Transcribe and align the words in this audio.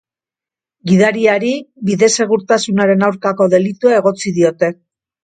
Gidariari 0.91 1.51
bide-segurtasunaren 1.89 3.05
aurkako 3.09 3.47
delitua 3.55 3.93
egotzi 4.03 4.35
diote. 4.39 4.71